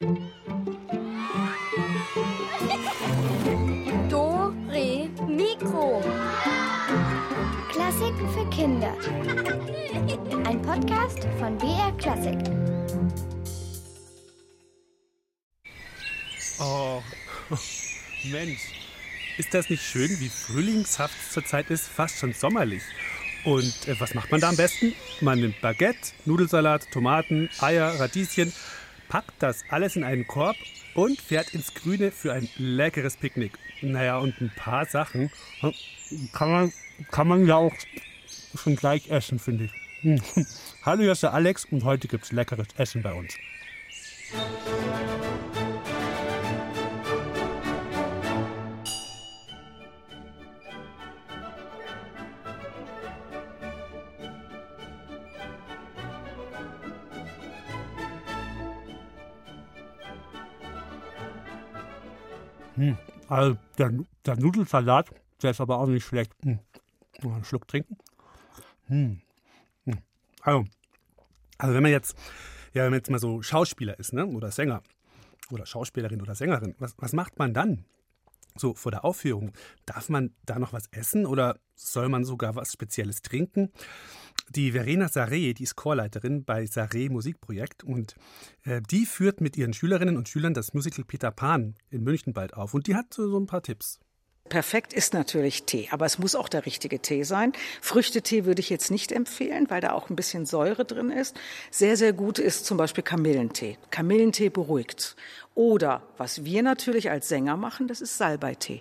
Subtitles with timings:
[0.00, 0.14] Do,
[4.68, 6.00] Re, Mikro.
[7.68, 8.96] Klassiken für Kinder.
[10.46, 12.38] Ein Podcast von BR Klassik.
[16.60, 17.02] Oh,
[18.30, 18.60] Mensch.
[19.36, 21.88] Ist das nicht schön, wie frühlingshaft es zurzeit ist?
[21.88, 22.84] Fast schon sommerlich.
[23.44, 24.94] Und äh, was macht man da am besten?
[25.20, 28.52] Man nimmt Baguette, Nudelsalat, Tomaten, Eier, Radieschen,
[29.08, 30.56] packt das alles in einen Korb
[30.94, 33.52] und fährt ins Grüne für ein leckeres Picknick.
[33.80, 35.72] Naja, und ein paar Sachen hm,
[36.32, 36.72] kann man,
[37.10, 37.74] kann man ja auch
[38.56, 39.72] schon gleich essen, finde ich.
[40.02, 40.22] Hm.
[40.84, 43.34] Hallo, hier ist der Alex und heute gibt es leckeres Essen bei uns.
[62.78, 62.96] Hm.
[63.28, 63.92] Also der,
[64.24, 65.10] der, Nudelsalat,
[65.42, 66.32] der ist aber auch nicht schlecht.
[66.44, 66.60] Hm.
[67.22, 67.98] Mal einen Schluck trinken.
[68.86, 69.20] Hm.
[69.84, 69.98] hm.
[70.42, 70.64] Also,
[71.58, 72.16] also wenn man jetzt,
[72.72, 74.26] ja, wenn man jetzt mal so Schauspieler ist, ne?
[74.26, 74.82] Oder Sänger
[75.50, 77.84] oder Schauspielerin oder Sängerin, was, was macht man dann?
[78.54, 79.52] So vor der Aufführung,
[79.84, 83.72] darf man da noch was essen oder soll man sogar was Spezielles trinken?
[84.50, 88.14] Die Verena Saré, die ist Chorleiterin bei Saré Musikprojekt und
[88.64, 92.54] äh, die führt mit ihren Schülerinnen und Schülern das Musical Peter Pan in München bald
[92.54, 94.00] auf und die hat so, so ein paar Tipps.
[94.48, 97.52] Perfekt ist natürlich Tee, aber es muss auch der richtige Tee sein.
[97.80, 101.36] Früchtetee würde ich jetzt nicht empfehlen, weil da auch ein bisschen Säure drin ist.
[101.70, 103.78] Sehr, sehr gut ist zum Beispiel Kamillentee.
[103.90, 105.16] Kamillentee beruhigt.
[105.54, 108.80] Oder was wir natürlich als Sänger machen, das ist Salbeitee.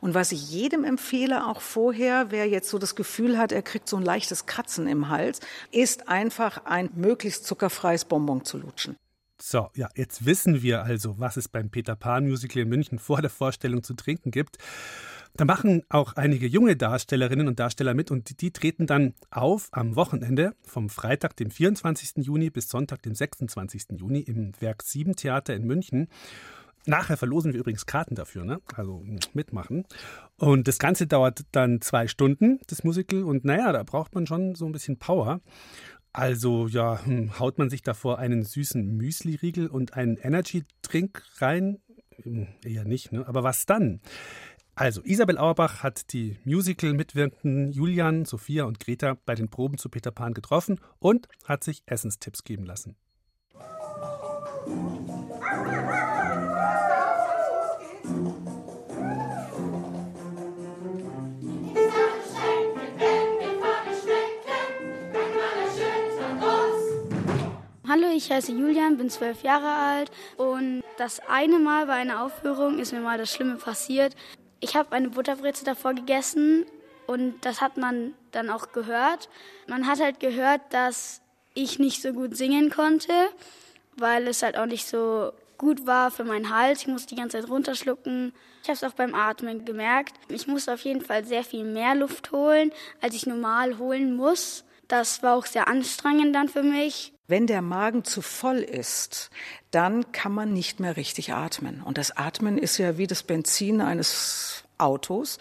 [0.00, 3.88] Und was ich jedem empfehle, auch vorher, wer jetzt so das Gefühl hat, er kriegt
[3.88, 8.96] so ein leichtes Kratzen im Hals, ist einfach ein möglichst zuckerfreies Bonbon zu lutschen.
[9.40, 13.20] So, ja, jetzt wissen wir also, was es beim Peter Pan Musical in München vor
[13.20, 14.56] der Vorstellung zu trinken gibt.
[15.34, 19.94] Da machen auch einige junge Darstellerinnen und Darsteller mit und die, treten dann auf am
[19.94, 22.24] Wochenende vom Freitag, dem 24.
[22.24, 23.98] Juni bis Sonntag, dem 26.
[23.98, 26.08] Juni im Werk 7 Theater in München.
[26.86, 28.60] Nachher verlosen wir übrigens Karten dafür, ne?
[28.76, 29.84] also mitmachen.
[30.38, 33.24] Und das Ganze dauert dann zwei Stunden, das Musical.
[33.24, 35.40] Und naja, da braucht man schon so ein bisschen Power.
[36.16, 41.78] Also ja, hm, haut man sich davor einen süßen Müsli-Riegel und einen Energy-Trink rein?
[42.22, 43.28] Hm, eher nicht, ne?
[43.28, 44.00] Aber was dann?
[44.74, 50.10] Also, Isabel Auerbach hat die Musical-Mitwirkenden Julian, Sophia und Greta bei den Proben zu Peter
[50.10, 52.96] Pan getroffen und hat sich Essenstipps geben lassen.
[68.16, 72.92] Ich heiße Julian, bin zwölf Jahre alt und das eine Mal bei einer Aufführung ist
[72.92, 74.16] mir mal das Schlimme passiert.
[74.60, 76.64] Ich habe eine Butterbreze davor gegessen
[77.06, 79.28] und das hat man dann auch gehört.
[79.66, 81.20] Man hat halt gehört, dass
[81.54, 83.12] ich nicht so gut singen konnte,
[83.96, 86.82] weil es halt auch nicht so gut war für meinen Hals.
[86.82, 88.32] Ich musste die ganze Zeit runterschlucken.
[88.62, 90.14] Ich habe es auch beim Atmen gemerkt.
[90.28, 94.64] Ich musste auf jeden Fall sehr viel mehr Luft holen, als ich normal holen muss.
[94.88, 97.12] Das war auch sehr anstrengend dann für mich.
[97.28, 99.30] Wenn der Magen zu voll ist,
[99.70, 101.82] dann kann man nicht mehr richtig atmen.
[101.82, 105.38] Und das Atmen ist ja wie das Benzin eines Autos.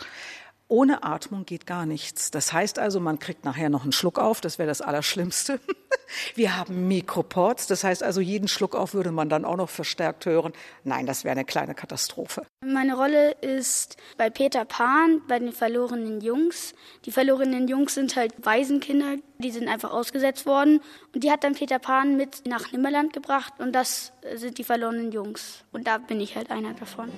[0.68, 2.32] Ohne Atmung geht gar nichts.
[2.32, 5.60] Das heißt also, man kriegt nachher noch einen Schluck auf, das wäre das Allerschlimmste.
[6.36, 10.26] Wir haben Mikroports, das heißt also, jeden Schluck auf würde man dann auch noch verstärkt
[10.26, 10.54] hören.
[10.84, 12.46] Nein, das wäre eine kleine Katastrophe.
[12.64, 16.74] Meine Rolle ist bei Peter Pan, bei den verlorenen Jungs.
[17.06, 20.82] Die verlorenen Jungs sind halt Waisenkinder, die sind einfach ausgesetzt worden.
[21.14, 25.12] Und die hat dann Peter Pan mit nach Nimmerland gebracht und das sind die verlorenen
[25.12, 25.64] Jungs.
[25.72, 27.12] Und da bin ich halt einer davon.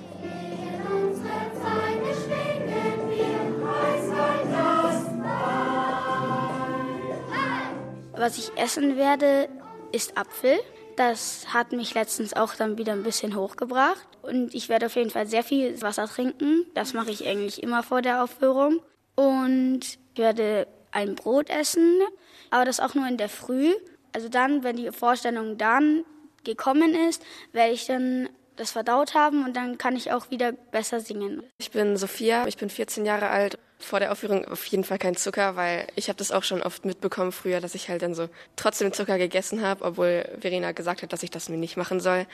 [8.18, 9.48] Was ich essen werde,
[9.92, 10.58] ist Apfel.
[10.96, 14.08] Das hat mich letztens auch dann wieder ein bisschen hochgebracht.
[14.22, 16.66] Und ich werde auf jeden Fall sehr viel Wasser trinken.
[16.74, 18.80] Das mache ich eigentlich immer vor der Aufführung.
[19.14, 22.00] Und ich werde ein Brot essen,
[22.50, 23.72] aber das auch nur in der Früh.
[24.12, 26.04] Also dann, wenn die Vorstellung dann
[26.42, 27.22] gekommen ist,
[27.52, 31.44] werde ich dann das verdaut haben und dann kann ich auch wieder besser singen.
[31.58, 33.58] Ich bin Sophia, ich bin 14 Jahre alt.
[33.80, 36.84] Vor der Aufführung auf jeden Fall kein Zucker, weil ich habe das auch schon oft
[36.84, 41.12] mitbekommen früher, dass ich halt dann so trotzdem Zucker gegessen habe, obwohl Verena gesagt hat,
[41.12, 42.26] dass ich das mir nicht machen soll.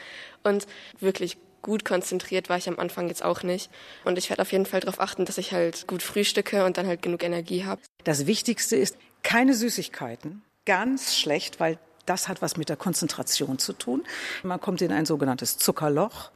[0.42, 0.66] Und
[1.00, 3.70] wirklich gut konzentriert war ich am Anfang jetzt auch nicht.
[4.04, 6.86] Und ich werde auf jeden Fall darauf achten, dass ich halt gut frühstücke und dann
[6.86, 7.80] halt genug Energie habe.
[8.04, 10.42] Das Wichtigste ist keine Süßigkeiten.
[10.66, 14.04] Ganz schlecht, weil Das hat was mit der Konzentration zu tun.
[14.42, 16.30] Man kommt in ein sogenanntes Zuckerloch.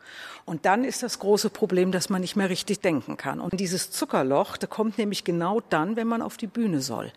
[0.44, 3.38] Und dann ist das große Problem, dass man nicht mehr richtig denken kann.
[3.38, 7.12] Und dieses Zuckerloch, da kommt nämlich genau dann, wenn man auf die Bühne soll.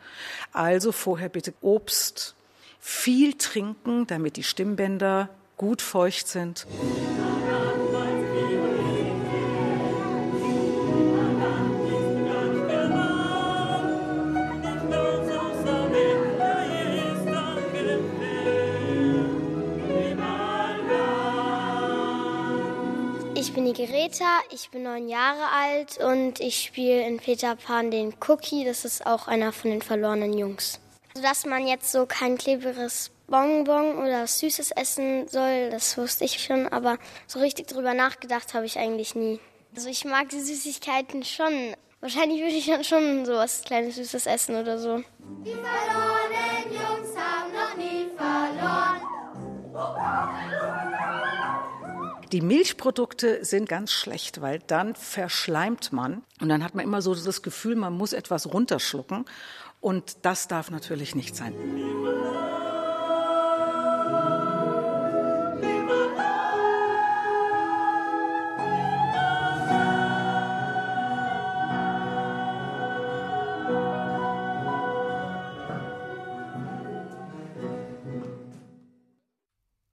[0.51, 2.35] Also vorher bitte Obst,
[2.81, 6.67] viel trinken, damit die Stimmbänder gut feucht sind.
[24.01, 28.65] Greta, ich bin neun Jahre alt und ich spiele in Peter Pan den Cookie.
[28.65, 30.79] Das ist auch einer von den verlorenen Jungs.
[31.13, 36.43] Also, dass man jetzt so kein klebriges Bonbon oder Süßes essen soll, das wusste ich
[36.43, 39.39] schon, aber so richtig drüber nachgedacht habe ich eigentlich nie.
[39.75, 41.75] Also ich mag die Süßigkeiten schon.
[41.99, 45.03] Wahrscheinlich würde ich dann schon so was kleines Süßes essen oder so.
[45.45, 49.01] Die verlorenen Jungs haben noch nie verloren.
[52.31, 57.13] Die Milchprodukte sind ganz schlecht, weil dann verschleimt man und dann hat man immer so
[57.13, 59.25] das Gefühl, man muss etwas runterschlucken
[59.81, 61.53] und das darf natürlich nicht sein.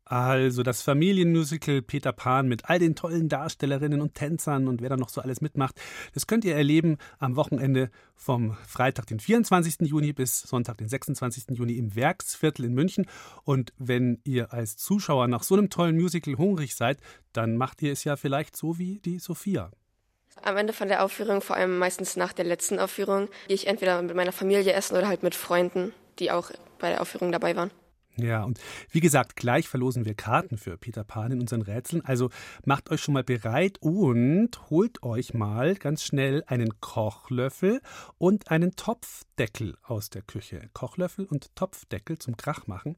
[0.09, 4.97] Also das Familienmusical Peter Pan mit all den tollen Darstellerinnen und Tänzern und wer da
[4.97, 5.79] noch so alles mitmacht,
[6.15, 9.87] das könnt ihr erleben am Wochenende vom Freitag, den 24.
[9.87, 11.51] Juni bis Sonntag, den 26.
[11.51, 13.07] Juni im Werksviertel in München.
[13.45, 16.99] Und wenn ihr als Zuschauer nach so einem tollen Musical hungrig seid,
[17.35, 19.71] dann macht ihr es ja vielleicht so wie die Sophia.
[20.43, 24.01] Am Ende von der Aufführung, vor allem meistens nach der letzten Aufführung, gehe ich entweder
[24.01, 27.71] mit meiner Familie essen oder halt mit Freunden, die auch bei der Aufführung dabei waren.
[28.21, 28.59] Ja, und
[28.91, 32.05] wie gesagt, gleich verlosen wir Karten für Peter Pan in unseren Rätseln.
[32.05, 32.31] Also
[32.65, 37.81] macht euch schon mal bereit und holt euch mal ganz schnell einen Kochlöffel
[38.19, 40.69] und einen Topfdeckel aus der Küche.
[40.73, 42.97] Kochlöffel und Topfdeckel zum Krachmachen.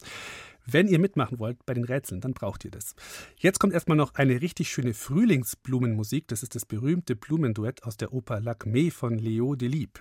[0.65, 2.95] Wenn ihr mitmachen wollt bei den Rätseln, dann braucht ihr das.
[3.37, 6.29] Jetzt kommt erstmal noch eine richtig schöne Frühlingsblumenmusik.
[6.29, 10.01] Das ist das berühmte Blumenduett aus der Oper Lacmé von Leo Delibes.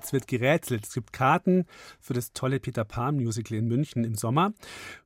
[0.00, 0.86] Jetzt wird gerätselt.
[0.86, 1.66] Es gibt Karten
[2.00, 4.54] für das tolle Peter Pan Musical in München im Sommer.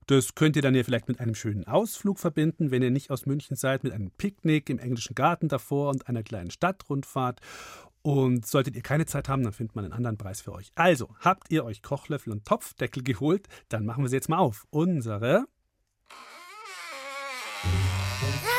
[0.06, 3.26] Das könnt ihr dann ja vielleicht mit einem schönen Ausflug verbinden, wenn ihr nicht aus
[3.26, 7.40] München seid, mit einem Picknick im englischen Garten davor und einer kleinen Stadtrundfahrt.
[8.02, 10.70] Und solltet ihr keine Zeit haben, dann findet man einen anderen Preis für euch.
[10.76, 13.48] Also, habt ihr euch Kochlöffel und Topfdeckel geholt?
[13.70, 14.64] Dann machen wir sie jetzt mal auf.
[14.70, 15.46] Unsere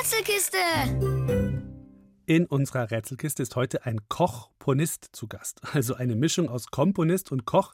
[0.01, 1.54] Rätselkiste!
[2.27, 7.46] In unserer Rätselkiste ist heute ein Kochponist zu Gast, also eine Mischung aus Komponist und
[7.46, 7.74] Koch.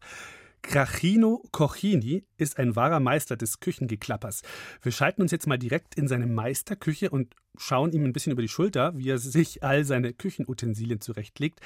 [0.61, 4.41] Grachino Kochini ist ein wahrer Meister des Küchengeklappers.
[4.81, 8.41] Wir schalten uns jetzt mal direkt in seine Meisterküche und schauen ihm ein bisschen über
[8.41, 11.61] die Schulter, wie er sich all seine Küchenutensilien zurechtlegt.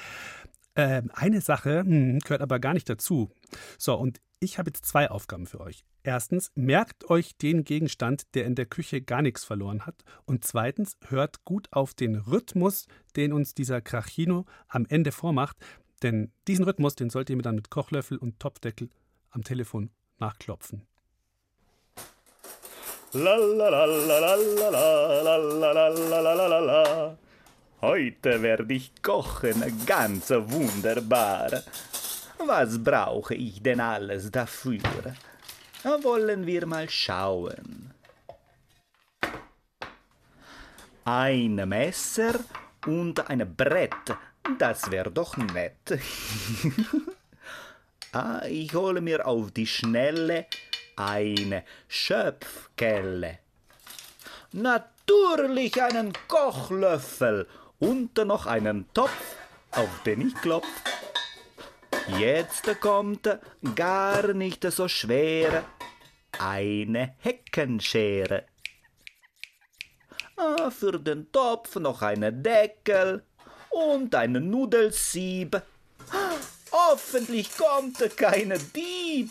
[0.76, 3.30] Äh, eine Sache hm, gehört aber gar nicht dazu.
[3.78, 5.84] So, und ich habe jetzt zwei Aufgaben für euch.
[6.02, 10.04] Erstens, merkt euch den Gegenstand, der in der Küche gar nichts verloren hat.
[10.24, 15.56] Und zweitens, hört gut auf den Rhythmus, den uns dieser Krachino am Ende vormacht.
[16.02, 18.90] Denn diesen Rhythmus, den sollt ihr mir dann mit Kochlöffel und Topfdeckel
[19.30, 20.86] am Telefon nachklopfen.
[27.80, 31.62] Heute werde ich kochen, ganz wunderbar.
[32.38, 34.80] Was brauche ich denn alles dafür?
[36.02, 37.92] Wollen wir mal schauen.
[41.04, 42.40] Ein Messer
[42.86, 44.16] und ein Brett,
[44.58, 46.00] das wäre doch nett.
[48.12, 50.46] ah, ich hole mir auf die Schnelle
[50.96, 53.38] eine Schöpfkelle.
[54.52, 57.46] Natürlich einen Kochlöffel
[57.78, 59.36] und noch einen Topf,
[59.72, 60.66] auf den ich klopf.
[62.08, 63.28] Jetzt kommt
[63.74, 65.64] gar nicht so schwer
[66.38, 68.44] eine Heckenschere.
[70.36, 73.24] Ah, für den Topf noch einen Deckel
[73.70, 75.60] und einen Nudelsieb.
[76.70, 79.30] Hoffentlich kommt kein Dieb.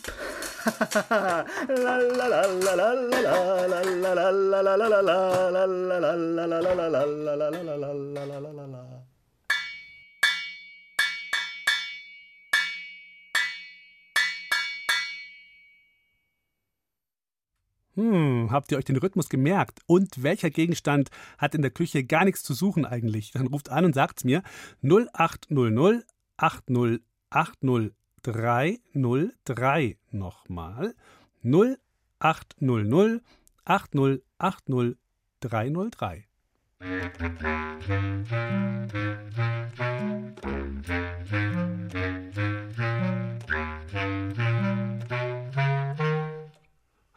[17.96, 19.80] Hm, habt ihr euch den Rhythmus gemerkt?
[19.86, 23.30] Und welcher Gegenstand hat in der Küche gar nichts zu suchen eigentlich?
[23.32, 24.42] Dann ruft an und sagt's mir
[24.82, 26.04] 0800
[26.36, 27.00] 80
[27.30, 30.94] 80 303 nochmal
[31.42, 33.22] 0800
[33.64, 34.96] 80 80
[35.40, 36.26] 303.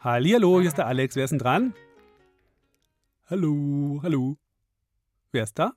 [0.02, 1.14] Hallihallo, hier ist der Alex.
[1.14, 1.74] Wer ist denn dran?
[3.28, 4.38] Hallo, hallo.
[5.30, 5.72] Wer ist da?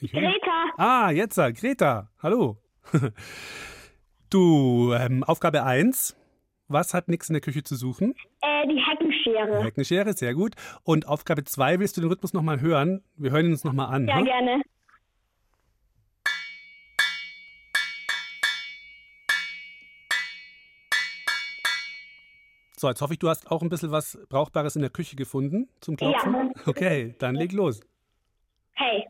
[0.00, 0.70] Ich Greta.
[0.76, 2.08] Ah, jetzt, Greta.
[2.22, 2.56] Hallo.
[4.30, 6.16] Du, ähm, Aufgabe 1.
[6.66, 8.14] Was hat nichts in der Küche zu suchen?
[8.40, 9.62] Äh, die Heckenschere.
[9.62, 10.54] Heckenschere, sehr gut.
[10.82, 13.04] Und Aufgabe 2, willst du den Rhythmus nochmal hören?
[13.16, 14.08] Wir hören ihn uns nochmal an.
[14.08, 14.22] Ja, ha?
[14.22, 14.62] gerne.
[22.84, 25.70] So, jetzt hoffe ich, du hast auch ein bisschen was Brauchbares in der Küche gefunden
[25.80, 26.34] zum Klopfen.
[26.34, 26.50] Ja.
[26.66, 27.80] Okay, dann leg los.
[28.74, 29.08] Hey.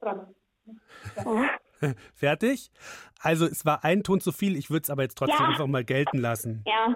[0.00, 0.18] Was?
[2.14, 2.70] Fertig?
[3.18, 4.56] Also, es war ein Ton zu viel.
[4.56, 5.48] Ich würde es aber jetzt trotzdem Ja.
[5.48, 6.64] einfach mal gelten lassen.
[6.66, 6.94] Ja.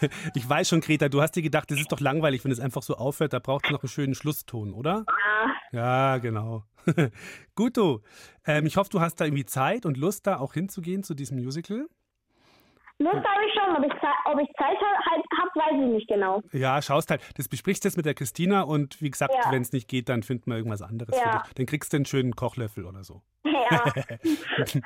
[0.34, 2.82] Ich weiß schon, Greta, du hast dir gedacht, das ist doch langweilig, wenn es einfach
[2.82, 3.32] so aufhört.
[3.32, 5.04] Da braucht es noch einen schönen Schlusston, oder?
[5.72, 6.64] Ja, genau.
[7.54, 8.00] Gut, du.
[8.46, 11.38] Ähm, ich hoffe, du hast da irgendwie Zeit und Lust, da auch hinzugehen zu diesem
[11.38, 11.86] Musical.
[12.98, 13.92] Lust habe ich schon, ob ich,
[14.32, 16.42] ob ich Zeit ha- halt hab, weiß ich nicht genau.
[16.52, 17.20] Ja, schaust halt.
[17.36, 19.50] Das besprichst du jetzt mit der Christina und wie gesagt, Ja.
[19.52, 21.40] wenn es nicht geht, dann finden wir irgendwas anderes Ja.
[21.40, 21.54] für dich.
[21.54, 23.22] Dann kriegst du einen schönen Kochlöffel oder so.
[23.44, 23.92] Ja.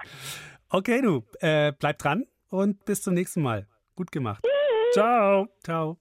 [0.72, 1.24] Okay, du.
[1.40, 3.66] Äh, bleib dran und bis zum nächsten Mal.
[3.96, 4.44] Gut gemacht.
[4.92, 5.48] Ciao.
[5.62, 5.98] Ciao.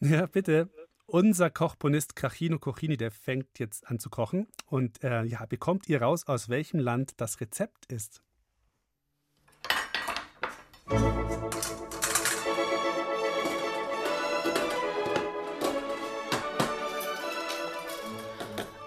[0.00, 0.68] Ja, bitte.
[1.06, 4.46] Unser Kochponist Krachino Kochini, der fängt jetzt an zu kochen.
[4.66, 8.22] Und äh, ja, bekommt ihr raus, aus welchem Land das Rezept ist?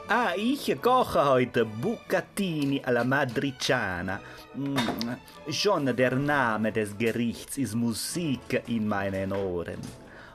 [0.08, 4.20] Ah, ich koche heute Bucatini alla Madriciana.
[4.56, 4.76] Mm,
[5.52, 9.80] Schon der Name des Gerichts ist Musik in meinen Ohren.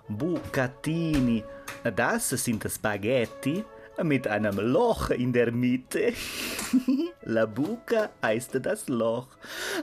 [0.09, 1.45] Bucatini,
[1.95, 3.65] das sind Spaghetti
[4.03, 6.13] mit einem Loch in der Mitte.
[7.23, 9.29] La buca heißt das Loch.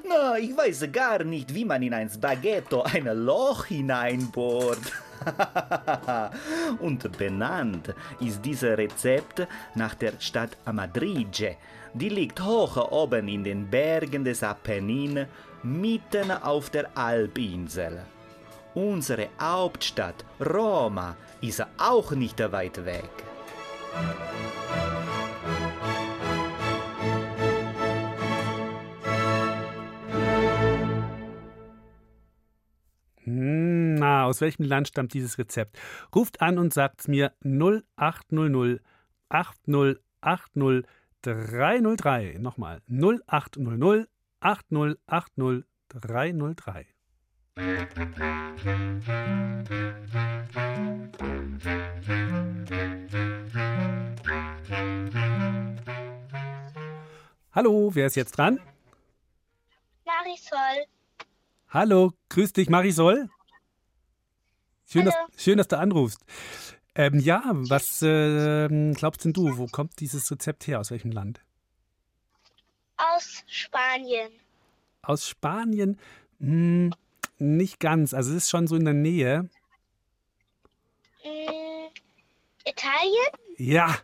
[0.08, 4.80] Na, ich weiß gar nicht, wie man in ein Spaghetto ein Loch hineinbohrt.
[6.80, 11.58] Und benannt ist dieses Rezept nach der Stadt Amadrige.
[11.96, 15.28] Die liegt hoch oben in den Bergen des Apennin,
[15.64, 18.04] mitten auf der Alpinsel.
[18.74, 23.10] Unsere Hauptstadt Roma ist auch nicht weit weg.
[33.24, 35.80] Hm, Na, aus welchem Land stammt dieses Rezept?
[36.14, 38.82] Ruft an und sagt mir 0800
[39.30, 40.86] 80 80
[41.26, 42.38] 303.
[42.40, 44.08] Nochmal 0800
[44.40, 46.86] 80 80 303.
[57.52, 58.60] Hallo, wer ist jetzt dran?
[60.06, 60.86] Marisol.
[61.70, 63.30] Hallo, grüß dich, Marisol.
[64.86, 66.24] Schön, dass, schön dass du anrufst.
[66.96, 69.58] Ähm, ja, was ähm, glaubst denn du?
[69.58, 70.80] Wo kommt dieses Rezept her?
[70.80, 71.42] Aus welchem Land?
[72.96, 74.32] Aus Spanien.
[75.02, 76.00] Aus Spanien?
[76.40, 76.94] Hm,
[77.38, 78.14] nicht ganz.
[78.14, 79.50] Also es ist schon so in der Nähe.
[81.24, 81.90] Mm,
[82.66, 83.32] Italien?
[83.58, 83.98] Ja.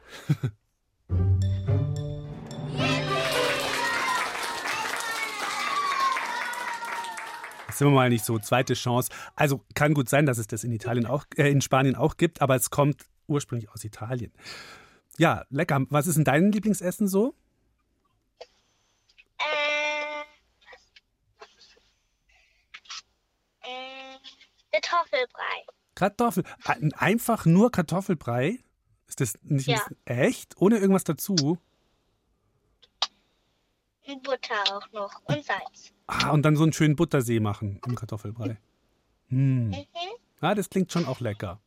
[7.71, 9.09] Sind wir mal nicht so, zweite Chance.
[9.35, 12.41] Also kann gut sein, dass es das in Italien auch, äh, in Spanien auch gibt,
[12.41, 14.31] aber es kommt ursprünglich aus Italien.
[15.17, 15.81] Ja, lecker.
[15.89, 17.35] Was ist denn dein Lieblingsessen so?
[19.39, 20.21] Äh,
[23.63, 24.17] äh,
[24.71, 25.65] Kartoffelbrei.
[25.95, 26.43] Kartoffel.
[26.65, 28.59] Ein- Einfach nur Kartoffelbrei?
[29.07, 29.85] Ist das nicht Ja.
[30.05, 30.55] echt?
[30.59, 31.57] Ohne irgendwas dazu?
[34.11, 35.93] Und Butter auch noch und Salz.
[36.07, 38.57] Ah, und dann so einen schönen Buttersee machen im Kartoffelbrei.
[39.29, 39.69] Hm.
[39.69, 39.75] Mhm.
[40.41, 41.61] Ah, das klingt schon auch lecker.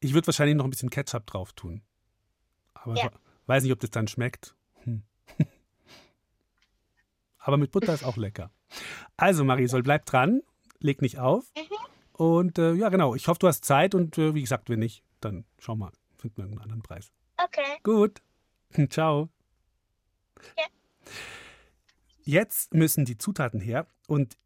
[0.00, 1.82] Ich würde wahrscheinlich noch ein bisschen Ketchup drauf tun.
[2.74, 3.10] Aber Ja.
[3.46, 4.54] weiß nicht, ob das dann schmeckt.
[4.84, 5.02] Hm.
[7.38, 8.50] Aber mit Butter ist auch lecker.
[9.16, 10.42] Also, Marisol, bleib dran,
[10.78, 11.50] leg nicht auf.
[11.56, 11.76] Mhm.
[12.12, 15.02] Und äh, ja, genau, ich hoffe, du hast Zeit und äh, wie gesagt, wenn nicht,
[15.20, 17.12] dann schau mal, finden wir irgendeinen anderen Preis.
[17.42, 17.78] Okay.
[17.82, 18.20] Gut.
[18.90, 19.30] Ciao.
[20.58, 20.64] Ja.
[22.30, 24.38] Jetzt müssen die Zutaten her und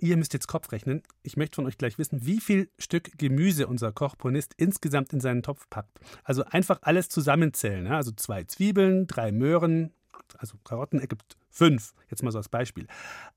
[0.00, 1.02] ihr müsst jetzt Kopf rechnen.
[1.24, 5.42] Ich möchte von euch gleich wissen, wie viel Stück Gemüse unser Kochponist insgesamt in seinen
[5.42, 5.98] Topf packt.
[6.22, 7.86] Also einfach alles zusammenzählen.
[7.86, 7.96] Ja?
[7.96, 9.92] Also zwei Zwiebeln, drei Möhren,
[10.38, 11.94] also Karotten ergibt fünf.
[12.10, 12.86] Jetzt mal so als Beispiel.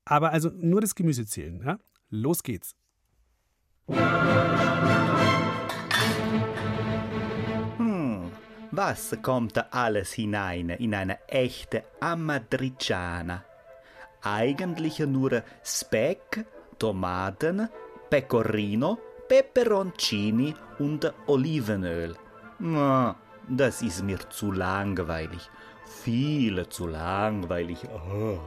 [0.04, 1.80] Aber also nur das Gemüse zählen.
[2.12, 2.76] Los geht's.
[7.78, 8.30] Hm,
[8.70, 13.44] was kommt da alles hinein in eine echte Amatriciana?
[14.26, 16.46] Eigentlich nur Speck,
[16.80, 17.70] Tomaten,
[18.10, 22.16] Pecorino, Peperoncini und Olivenöl.
[23.48, 25.50] Das ist mir zu langweilig.
[26.04, 27.80] Viel zu langweilig.
[27.94, 28.40] Oh.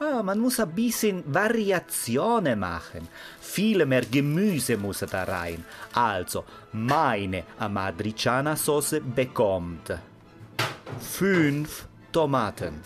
[0.00, 3.08] Ah, man muss ein bisschen Variationen machen.
[3.40, 5.64] Viel mehr Gemüse muss da rein.
[5.94, 9.96] Also, meine Amatriciana-Sauce bekommt
[10.98, 12.80] fünf Tomaten,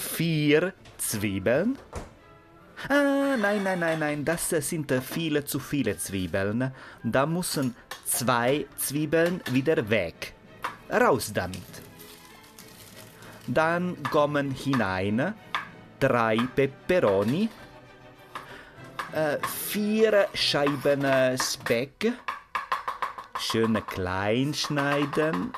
[0.00, 1.78] vier Zwiebeln.
[2.88, 6.72] Ah, nein, nein, nein, nein, das sind viele zu viele Zwiebeln.
[7.02, 7.76] Da müssen
[8.06, 10.32] zwei Zwiebeln wieder weg.
[10.90, 11.82] Raus damit.
[13.46, 15.34] Dann kommen hinein
[16.00, 17.48] drei Peperoni,
[19.12, 19.36] äh,
[19.68, 22.12] vier Scheiben äh, Speck,
[23.38, 25.52] schön klein schneiden.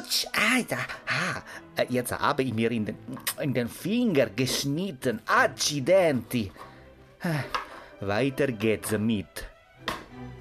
[0.00, 0.26] Autsch!
[0.32, 0.78] Alter!
[1.06, 1.42] Ah,
[1.88, 2.96] jetzt habe ich mir in den,
[3.40, 5.20] in den Finger geschnitten.
[5.26, 6.50] Accidenti!
[8.00, 9.26] Weiter geht's mit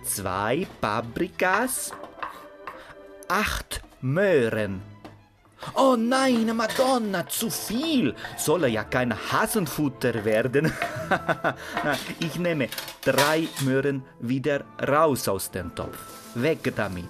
[0.03, 1.91] zwei Paprikas,
[3.27, 4.81] acht Möhren.
[5.75, 8.15] Oh nein, Madonna, zu viel.
[8.37, 10.71] Soll ja kein Hasenfutter werden.
[12.19, 12.69] Ich nehme
[13.03, 15.97] drei Möhren wieder raus aus dem Topf.
[16.35, 17.09] Weg damit.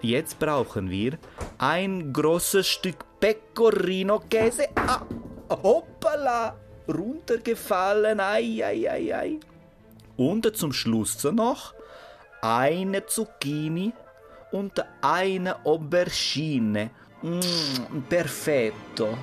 [0.00, 1.18] Jetzt brauchen wir
[1.58, 4.68] ein großes Stück Pecorino-Käse.
[4.76, 5.02] Ah,
[5.50, 6.56] hoppala,
[6.88, 8.20] runtergefallen.
[8.20, 9.40] Ei, ei, ei, ei.
[10.16, 11.74] Und zum Schluss noch
[12.42, 13.92] eine Zucchini
[14.52, 16.90] und eine Aubergine.
[17.22, 19.18] Mm, perfetto.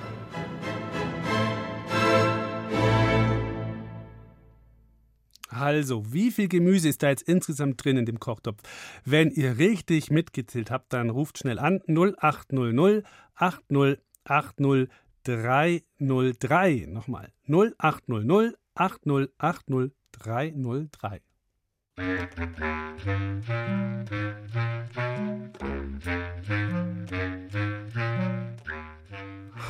[5.58, 8.60] Also, wie viel Gemüse ist da jetzt insgesamt drin in dem Kochtopf?
[9.06, 14.90] Wenn ihr richtig mitgezählt habt, dann ruft schnell an 0800 8080
[15.24, 16.86] 303.
[16.88, 21.22] Nochmal 0800 8080 303.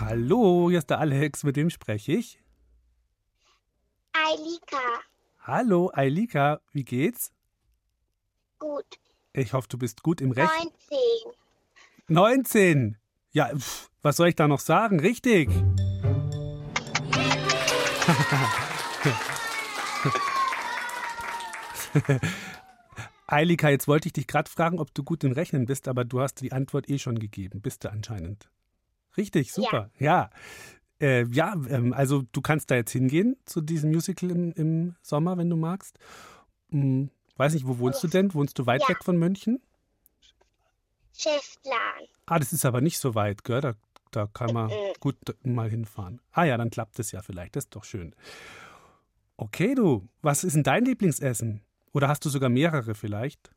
[0.00, 2.40] Hallo, hier ist der Alex, mit dem spreche ich.
[4.12, 5.00] Eilika,
[5.46, 7.30] Hallo, Eilika, wie geht's?
[8.58, 8.98] gut.
[9.32, 10.50] Ich hoffe, du bist gut im Recht.
[10.50, 11.32] 19.
[12.08, 12.96] 19.
[13.30, 14.98] Ja, pf, was soll ich da noch sagen?
[14.98, 15.48] Richtig.
[23.28, 26.20] Eilika, jetzt wollte ich dich gerade fragen, ob du gut im Rechnen bist, aber du
[26.20, 27.60] hast die Antwort eh schon gegeben.
[27.60, 28.50] Bist du anscheinend.
[29.16, 29.90] Richtig, super.
[29.96, 30.06] Ja.
[30.06, 30.30] Ja,
[31.00, 35.36] äh, ja ähm, also du kannst da jetzt hingehen zu diesem Musical im, im Sommer,
[35.36, 35.98] wenn du magst.
[36.70, 38.32] Hm, weiß nicht, wo wohnst du denn?
[38.34, 38.88] Wohnst du weit Ja.
[38.88, 39.60] weg von München?
[41.16, 42.04] Schäftlan.
[42.26, 43.60] Ah, das ist aber nicht so weit, gell?
[43.60, 43.74] Da,
[44.10, 44.92] da kann man Mhm.
[45.00, 46.20] gut mal hinfahren.
[46.32, 47.56] Ah ja, dann klappt es ja vielleicht.
[47.56, 48.14] Das ist doch schön.
[49.36, 50.08] Okay, du.
[50.22, 51.62] Was ist denn dein Lieblingsessen?
[51.92, 53.50] Oder hast du sogar mehrere vielleicht?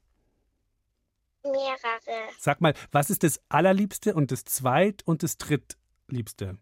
[1.43, 2.29] Mehrere.
[2.37, 6.57] Sag mal, was ist das allerliebste und das zweit- und das drittliebste?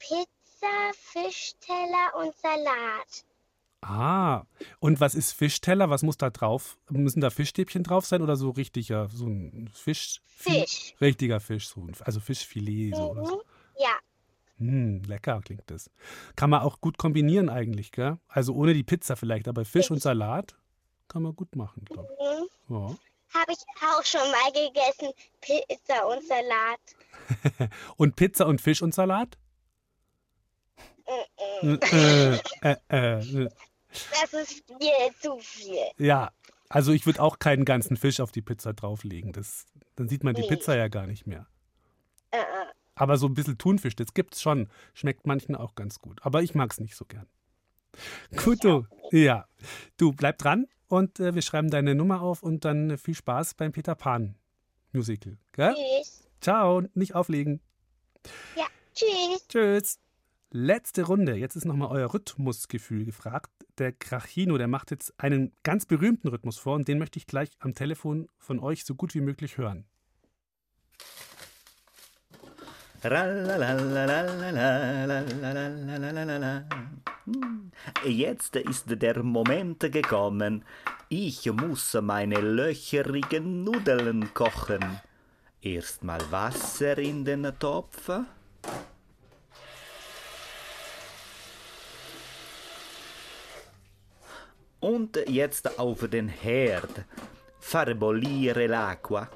[0.00, 3.24] Pizza, Fischteller und Salat.
[3.82, 4.44] Ah,
[4.78, 5.88] und was ist Fischteller?
[5.88, 6.76] Was muss da drauf?
[6.90, 10.20] Müssen da Fischstäbchen drauf sein oder so richtiger, so ein Fisch?
[10.26, 10.94] Fisch.
[11.00, 13.36] Richtiger Fisch, so, ein- also Fischfilet so oder so.
[13.36, 13.42] Mhm.
[13.78, 13.92] Ja.
[14.58, 15.90] Hm, lecker klingt das.
[16.36, 18.18] Kann man auch gut kombinieren eigentlich, gell?
[18.28, 20.56] Also ohne die Pizza vielleicht, aber Fisch und Salat
[21.08, 22.44] kann man gut machen, glaube Mhm.
[22.44, 22.70] ich.
[22.70, 22.96] Ja.
[23.40, 25.12] Habe ich auch schon mal gegessen.
[25.40, 26.80] Pizza und Salat.
[27.96, 29.38] Und Pizza und Fisch und Salat?
[31.62, 31.78] Mhm.
[31.82, 33.48] äh, äh, äh, äh.
[34.22, 35.76] Das ist mir zu viel.
[35.98, 36.30] Ja,
[36.68, 39.32] also ich würde auch keinen ganzen Fisch auf die Pizza drauflegen.
[39.32, 40.48] Das, dann sieht man die Nee.
[40.48, 41.46] Pizza ja gar nicht mehr.
[42.30, 42.42] Äh, äh.
[42.94, 44.68] Aber so ein bisschen Thunfisch, das gibt's schon.
[44.94, 46.20] Schmeckt manchen auch ganz gut.
[46.22, 47.26] Aber ich mag's nicht so gern.
[48.36, 48.86] Gut, du.
[49.10, 49.48] Ja.
[49.96, 53.54] Du, bleib dran und äh, wir schreiben deine Nummer auf und dann äh, viel Spaß
[53.54, 54.36] beim Peter Pan
[54.92, 55.38] Musical.
[55.52, 55.74] Gell?
[55.74, 56.28] Tschüss.
[56.40, 57.60] Ciao, nicht auflegen.
[58.56, 59.46] Ja, tschüss.
[59.48, 59.98] Tschüss.
[60.52, 61.36] Letzte Runde.
[61.36, 63.52] Jetzt ist nochmal euer Rhythmusgefühl gefragt.
[63.78, 67.50] Der Krachino, der macht jetzt einen ganz berühmten Rhythmus vor und den möchte ich gleich
[67.60, 69.84] am Telefon von euch so gut wie möglich hören.
[78.04, 80.64] Jetzt ist der Moment gekommen.
[81.08, 85.00] Ich muss meine löcherigen Nudeln kochen.
[85.62, 88.10] Erstmal Wasser in den Topf.
[94.80, 97.04] Und jetzt auf den Herd.
[97.58, 99.28] Farbolire l'acqua.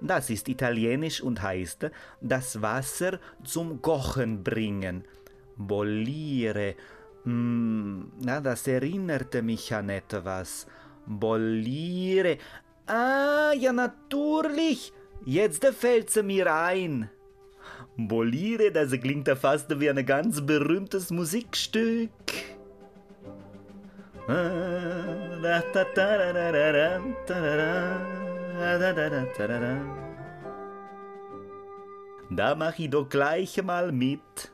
[0.00, 5.04] Das ist italienisch und heißt das Wasser zum Kochen bringen.
[5.56, 6.74] Bollire.
[7.24, 10.66] Hm, na, das erinnerte mich an etwas.
[11.06, 12.38] Bollire.
[12.86, 14.92] Ah, ja, natürlich.
[15.24, 17.10] Jetzt fällt's mir ein.
[17.96, 22.10] Bollire, das klingt fast wie ein ganz berühmtes Musikstück.
[32.30, 34.53] Da mach ich doch gleich mal mit.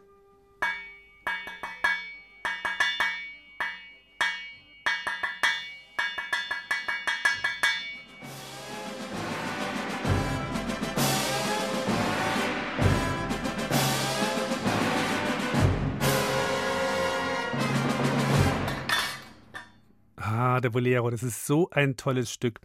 [20.70, 22.60] Der Bolero, das ist so ein tolles Stück.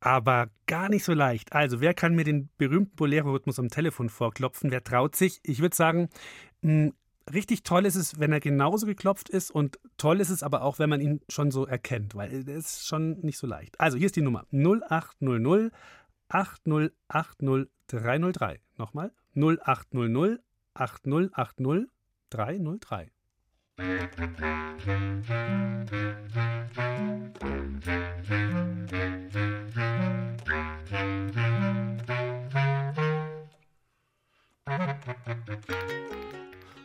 [0.00, 1.52] Aber gar nicht so leicht.
[1.52, 4.70] Also, wer kann mir den berühmten Bolero-Rhythmus am Telefon vorklopfen?
[4.70, 5.40] Wer traut sich?
[5.42, 6.08] Ich würde sagen,
[6.62, 6.92] mh,
[7.32, 10.78] richtig toll ist es, wenn er genauso geklopft ist und toll ist es aber auch,
[10.78, 13.78] wenn man ihn schon so erkennt, weil das ist schon nicht so leicht.
[13.78, 15.72] Also, hier ist die Nummer 0800
[16.28, 18.60] 8080 303.
[18.78, 20.40] Nochmal 0800
[20.74, 21.88] 8080
[22.30, 23.10] 303.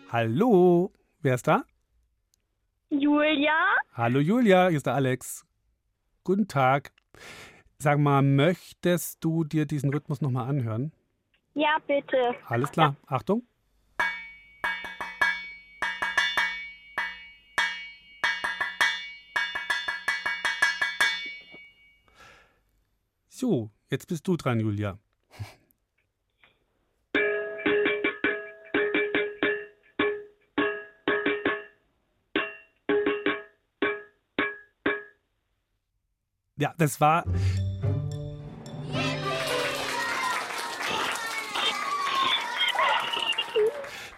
[0.10, 1.66] Hallo, wer ist da?
[2.90, 3.52] Julia?
[3.92, 5.46] Hallo Julia, hier ist der Alex.
[6.24, 6.94] Guten Tag.
[7.78, 10.94] Sag mal, möchtest du dir diesen Rhythmus nochmal anhören?
[11.56, 12.36] Ja, bitte.
[12.48, 13.46] Alles klar, Achtung.
[23.38, 24.98] So, jetzt bist du dran, Julia.
[36.56, 37.26] Ja, das war.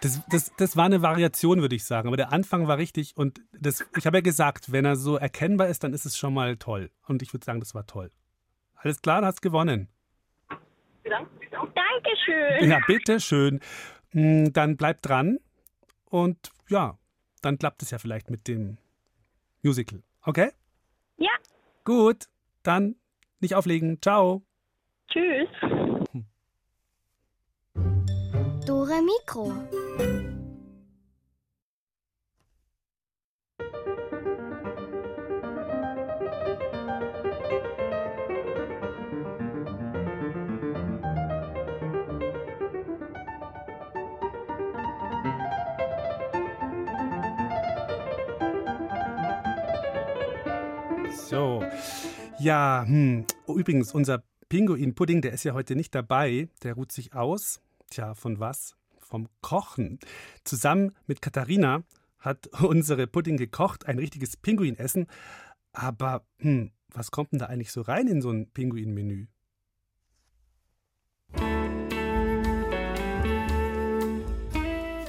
[0.00, 2.06] Das, das, das war eine Variation, würde ich sagen.
[2.06, 3.16] Aber der Anfang war richtig.
[3.16, 6.32] Und das, ich habe ja gesagt, wenn er so erkennbar ist, dann ist es schon
[6.32, 6.92] mal toll.
[7.08, 8.12] Und ich würde sagen, das war toll.
[8.78, 9.88] Alles klar, du hast gewonnen.
[11.04, 12.70] Dankeschön.
[12.70, 13.60] Ja, bitteschön.
[14.10, 15.38] Hm, Dann bleib dran.
[16.06, 16.98] Und ja,
[17.42, 18.78] dann klappt es ja vielleicht mit dem
[19.62, 20.02] Musical.
[20.22, 20.50] Okay?
[21.16, 21.30] Ja,
[21.84, 22.26] Gut.
[22.62, 22.96] Dann
[23.40, 24.00] nicht auflegen.
[24.02, 24.42] Ciao.
[25.08, 25.48] tschüss.
[28.66, 29.52] Dore Mikro.
[51.28, 51.62] So.
[52.38, 53.26] Ja, hm.
[53.44, 56.48] Oh, übrigens, unser Pinguin-Pudding, der ist ja heute nicht dabei.
[56.62, 57.60] Der ruht sich aus.
[57.90, 58.76] Tja, von was?
[58.98, 59.98] Vom Kochen.
[60.44, 61.82] Zusammen mit Katharina
[62.18, 65.06] hat unsere Pudding gekocht, ein richtiges Pinguinessen.
[65.74, 69.26] Aber hm, was kommt denn da eigentlich so rein in so ein Pinguin-Menü?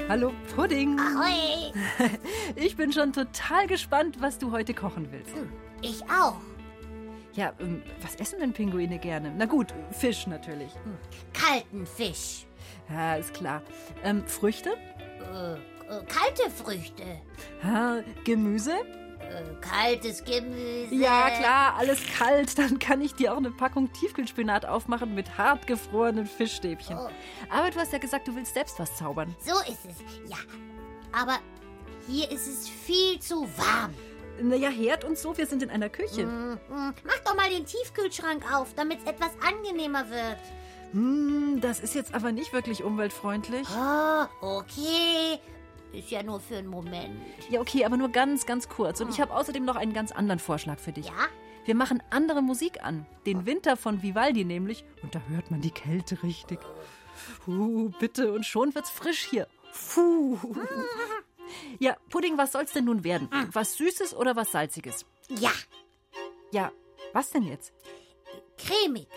[0.10, 1.00] Hallo Pudding.
[1.00, 1.72] Ahoi!
[2.56, 5.36] Ich bin schon total gespannt, was du heute kochen willst.
[5.82, 6.36] Ich auch.
[7.34, 9.34] Ja, ähm, was essen denn Pinguine gerne?
[9.38, 10.72] Na gut, Fisch natürlich.
[11.34, 12.46] Kalten Fisch.
[12.90, 13.62] Ja, ist klar.
[14.04, 14.72] Ähm, Früchte?
[14.72, 15.58] Äh, äh,
[16.08, 17.04] kalte Früchte.
[17.64, 18.74] Ha, Gemüse?
[19.20, 20.94] Äh, kaltes Gemüse.
[20.96, 22.58] Ja, klar, alles kalt.
[22.58, 26.98] Dann kann ich dir auch eine Packung Tiefkühlspinat aufmachen mit hartgefrorenen Fischstäbchen.
[26.98, 27.10] Oh.
[27.50, 29.36] Aber du hast ja gesagt, du willst selbst was zaubern.
[29.40, 30.38] So ist es, ja.
[31.12, 31.38] Aber
[32.08, 33.94] hier ist es viel zu warm.
[34.42, 36.26] Naja, Herd und so, wir sind in einer Küche.
[36.26, 36.94] Mm, mm.
[37.04, 40.40] Mach doch mal den Tiefkühlschrank auf, damit es etwas angenehmer wird.
[40.94, 43.68] Hm, das ist jetzt aber nicht wirklich umweltfreundlich.
[43.78, 45.40] Oh, okay.
[45.92, 47.20] Ist ja nur für einen Moment.
[47.50, 49.02] Ja, okay, aber nur ganz, ganz kurz.
[49.02, 51.08] Und ich habe außerdem noch einen ganz anderen Vorschlag für dich.
[51.08, 51.28] Ja?
[51.66, 53.06] Wir machen andere Musik an.
[53.26, 54.84] Den Winter von Vivaldi nämlich.
[55.04, 56.60] Und da hört man die Kälte richtig.
[57.48, 59.48] Uh, bitte, und schon wird's frisch hier.
[59.94, 60.38] Puh.
[61.80, 63.30] Ja, Pudding, was soll's denn nun werden?
[63.54, 65.06] Was Süßes oder was Salziges?
[65.30, 65.52] Ja,
[66.52, 66.72] Ja,
[67.14, 67.74] was denn jetzt?
[68.58, 69.08] cremig.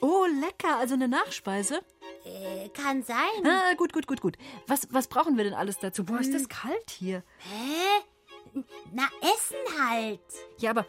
[0.00, 1.80] Oh, lecker, also eine Nachspeise?
[2.24, 3.44] Äh, kann sein.
[3.46, 4.36] Ah, gut, gut, gut, gut.
[4.66, 6.04] Was, was brauchen wir denn alles dazu?
[6.04, 7.22] Boah, ist das kalt hier.
[7.38, 8.62] Hä?
[8.92, 10.20] Na, Essen halt.
[10.58, 10.86] Ja, aber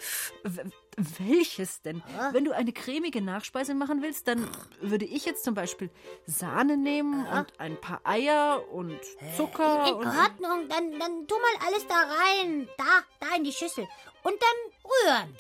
[1.18, 2.04] welches denn?
[2.32, 4.50] Wenn du eine cremige Nachspeise machen willst, dann
[4.82, 5.90] würde ich jetzt zum Beispiel
[6.26, 9.00] Sahne nehmen und ein paar Eier und
[9.36, 10.08] Zucker In und.
[10.08, 12.68] Ordnung, dann, dann tu mal alles da rein.
[12.78, 13.88] Da, da in die Schüssel.
[14.24, 15.36] Und dann rühren.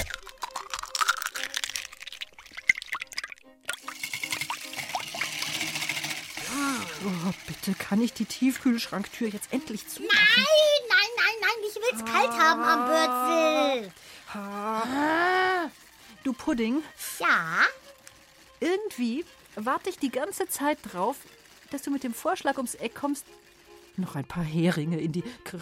[7.06, 10.18] Oh, bitte, kann ich die Tiefkühlschranktür jetzt endlich zumachen?
[10.36, 10.46] Nein,
[10.90, 13.94] nein, nein, nein, ich will's kalt haben am Bürzel.
[14.34, 15.70] Ah.
[16.24, 16.84] Du Pudding,
[17.20, 17.66] Ja?
[18.60, 21.18] irgendwie warte ich die ganze Zeit drauf,
[21.72, 23.26] dass du mit dem Vorschlag ums Eck kommst,
[23.98, 25.24] noch ein paar Heringe in die.
[25.44, 25.60] Kr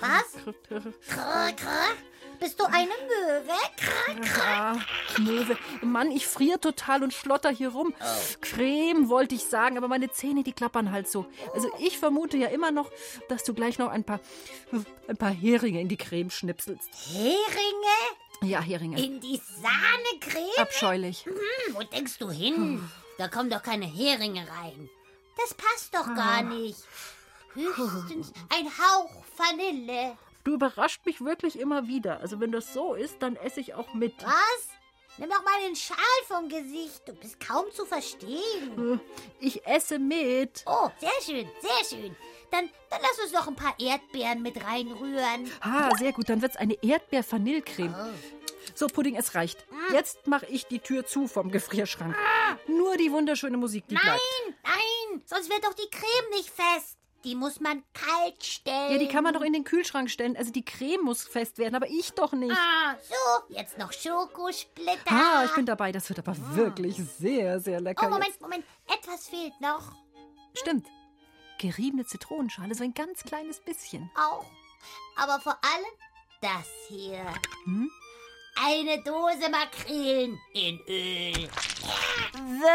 [0.00, 0.54] Was?
[1.08, 1.96] Krr, krr.
[2.40, 3.52] Bist du eine Möwe?
[3.76, 4.44] Krr, krr.
[4.46, 4.76] Ah,
[5.18, 5.58] Möwe.
[5.82, 7.94] Mann, ich friere total und schlotter hier rum.
[8.40, 11.26] Creme wollte ich sagen, aber meine Zähne, die klappern halt so.
[11.54, 12.90] Also ich vermute ja immer noch,
[13.28, 14.20] dass du gleich noch ein paar,
[15.08, 16.88] ein paar Heringe in die Creme schnipselst.
[17.12, 17.38] Heringe?
[18.42, 19.02] Ja, Heringe.
[19.02, 20.58] In die Sahnecreme?
[20.58, 21.24] Abscheulich.
[21.26, 22.88] Hm, wo denkst du hin?
[23.18, 24.88] Da kommen doch keine Heringe rein.
[25.36, 26.78] Das passt doch gar nicht.
[27.54, 30.16] Höchstens ein Hauch Vanille.
[30.48, 32.20] Du überrascht mich wirklich immer wieder.
[32.20, 34.14] Also wenn das so ist, dann esse ich auch mit.
[34.24, 34.68] Was?
[35.18, 37.06] Nimm doch mal den Schal vom Gesicht.
[37.06, 38.98] Du bist kaum zu verstehen.
[39.40, 40.64] Ich esse mit.
[40.64, 42.16] Oh, sehr schön, sehr schön.
[42.50, 45.50] Dann, dann lass uns noch ein paar Erdbeeren mit reinrühren.
[45.60, 46.30] Ah, sehr gut.
[46.30, 47.94] Dann wird's eine Erdbeer-Vanillecreme.
[48.74, 49.66] So, Pudding, es reicht.
[49.92, 52.16] Jetzt mache ich die Tür zu vom Gefrierschrank.
[52.68, 54.22] Nur die wunderschöne Musik, die Nein, bleibt.
[54.64, 56.97] nein, sonst wird doch die Creme nicht fest.
[57.24, 58.92] Die muss man kalt stellen.
[58.92, 60.36] Ja, die kann man doch in den Kühlschrank stellen.
[60.36, 62.56] Also die Creme muss fest werden, aber ich doch nicht.
[62.56, 65.10] Ah, so, jetzt noch Schokosplitter.
[65.10, 65.90] Ah, ich bin dabei.
[65.90, 68.06] Das wird aber wirklich sehr, sehr lecker.
[68.06, 68.64] Oh, Moment, Moment.
[68.86, 69.92] Etwas fehlt noch.
[70.48, 70.60] Jetzt.
[70.60, 70.86] Stimmt.
[71.58, 74.08] Geriebene Zitronenschale, so ein ganz kleines bisschen.
[74.16, 74.46] Auch.
[75.16, 75.92] Aber vor allem
[76.40, 77.26] das hier.
[77.64, 77.90] Hm?
[78.64, 81.48] Eine Dose Makrelen in Öl.
[82.60, 82.68] Vor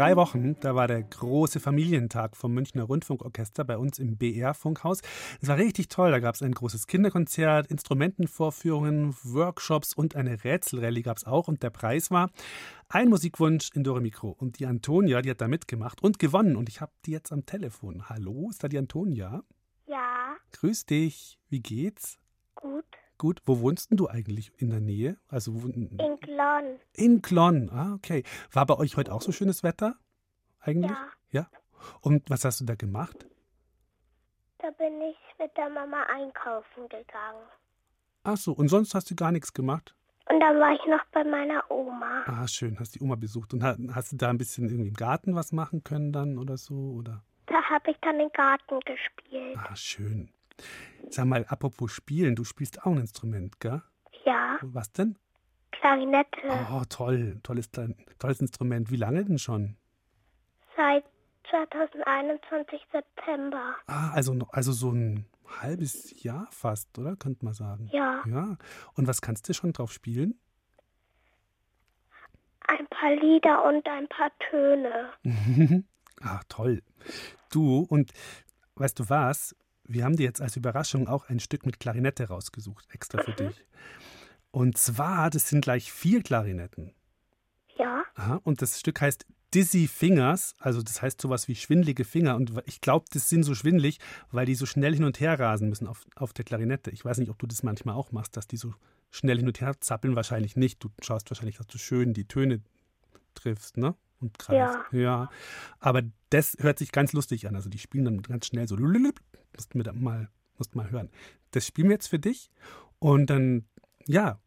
[0.00, 5.02] drei Wochen, da war der große Familientag vom Münchner Rundfunkorchester bei uns im BR-Funkhaus.
[5.42, 6.10] Es war richtig toll.
[6.10, 11.48] Da gab es ein großes Kinderkonzert, Instrumentenvorführungen, Workshops und eine Rätselrallye gab es auch.
[11.48, 12.30] Und der Preis war
[12.88, 14.30] ein Musikwunsch in Dore Mikro.
[14.30, 16.56] Und die Antonia, die hat da mitgemacht und gewonnen.
[16.56, 18.08] Und ich habe die jetzt am Telefon.
[18.08, 19.42] Hallo, ist da die Antonia?
[19.86, 21.38] Ja, Grüß dich.
[21.50, 22.16] Wie geht's?
[22.54, 22.86] gut.
[23.20, 25.18] Gut, wo wohnst denn du eigentlich in der Nähe?
[25.28, 26.80] Also In Glonn.
[26.94, 27.68] in Glonn.
[27.68, 28.22] Ah, okay.
[28.50, 29.98] War bei euch heute auch so schönes Wetter?
[30.58, 30.90] Eigentlich?
[30.90, 31.08] Ja.
[31.42, 31.50] Ja.
[32.00, 33.26] Und was hast du da gemacht?
[34.56, 37.44] Da bin ich mit der Mama einkaufen gegangen.
[38.22, 39.94] Ach so, und sonst hast du gar nichts gemacht?
[40.30, 42.22] Und dann war ich noch bei meiner Oma.
[42.24, 43.52] Ah, schön, hast die Oma besucht.
[43.52, 46.56] Und ha- hast du da ein bisschen irgendwie im Garten was machen können dann oder
[46.56, 46.74] so?
[46.74, 47.22] Oder?
[47.48, 49.58] Da habe ich dann im Garten gespielt.
[49.58, 50.30] Ah, schön.
[51.08, 53.82] Sag mal, apropos Spielen, du spielst auch ein Instrument, gell?
[54.24, 55.16] Ja, Was denn?
[55.72, 56.38] Klarinette.
[56.70, 57.40] Oh, toll.
[57.42, 58.90] Tolles, tolles Instrument.
[58.90, 59.76] Wie lange denn schon?
[60.76, 61.04] Seit
[61.50, 63.74] 2021 September.
[63.86, 65.26] Ah, also, also so ein
[65.60, 67.16] halbes Jahr fast, oder?
[67.16, 67.88] Könnte man sagen.
[67.92, 68.22] Ja.
[68.26, 68.56] Ja.
[68.94, 70.38] Und was kannst du schon drauf spielen?
[72.68, 75.10] Ein paar Lieder und ein paar Töne.
[76.20, 76.82] ah, toll.
[77.50, 78.12] Du, und
[78.76, 79.56] weißt du was?
[79.92, 83.64] Wir haben dir jetzt als Überraschung auch ein Stück mit Klarinette rausgesucht, extra für dich.
[84.52, 86.94] Und zwar, das sind gleich vier Klarinetten.
[87.76, 88.04] Ja.
[88.14, 92.36] Aha, und das Stück heißt Dizzy Fingers, also das heißt sowas wie schwindelige Finger.
[92.36, 93.98] Und ich glaube, das sind so schwindelig,
[94.30, 96.92] weil die so schnell hin und her rasen müssen auf, auf der Klarinette.
[96.92, 98.72] Ich weiß nicht, ob du das manchmal auch machst, dass die so
[99.10, 100.14] schnell hin und her zappeln.
[100.14, 100.84] Wahrscheinlich nicht.
[100.84, 102.60] Du schaust wahrscheinlich, dass du schön die Töne
[103.34, 103.96] triffst, ne?
[104.20, 104.78] Und kreist.
[104.92, 104.98] Ja.
[104.98, 105.30] ja.
[105.78, 107.56] Aber das hört sich ganz lustig an.
[107.56, 108.76] Also die spielen dann ganz schnell so.
[108.76, 110.28] Musst mir da mal,
[110.58, 111.10] musst mal hören.
[111.50, 112.50] Das spielen wir jetzt für dich.
[112.98, 113.66] Und dann,
[114.06, 114.38] ja,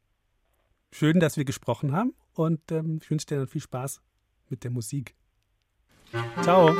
[0.91, 2.13] schön, dass wir gesprochen haben.
[2.33, 4.01] Und ähm, ich wünsche dir dann viel Spaß
[4.49, 5.15] mit der Musik.
[6.41, 6.73] Ciao.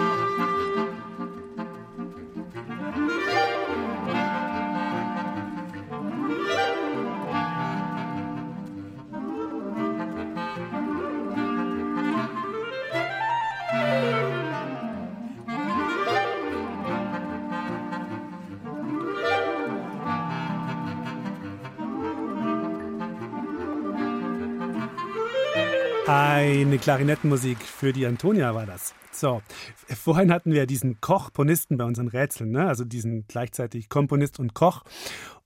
[26.06, 28.94] Eine Klarinettenmusik für die Antonia war das.
[29.12, 29.42] So,
[29.88, 32.68] vorhin hatten wir diesen Kochponisten bei unseren Rätseln, ne?
[32.68, 34.84] also diesen gleichzeitig Komponist und Koch.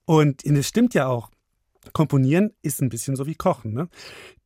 [0.05, 1.29] Und es stimmt ja auch,
[1.93, 3.73] Komponieren ist ein bisschen so wie Kochen.
[3.73, 3.87] Ne?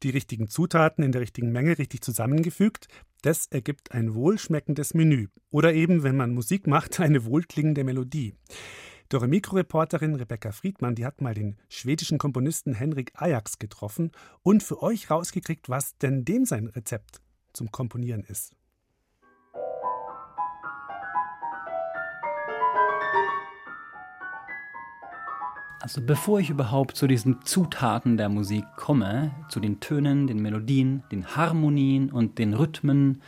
[0.04, 2.88] Die richtigen Zutaten in der richtigen Menge richtig zusammengefügt,
[3.22, 5.28] das ergibt ein wohlschmeckendes Menü.
[5.50, 8.34] Oder eben, wenn man Musik macht, eine wohlklingende Melodie.
[9.12, 14.82] Dore Mikroreporterin Rebecca Friedmann, die hat mal den schwedischen Komponisten Henrik Ajax getroffen und für
[14.82, 17.20] euch rausgekriegt, was denn dem sein Rezept
[17.52, 18.56] zum Komponieren ist.
[25.82, 31.04] Also bevor ich überhaupt zu diesen Zutaten der Musik komme, zu den Tönen, den Melodien,
[31.12, 33.22] den Harmonien und den Rhythmen,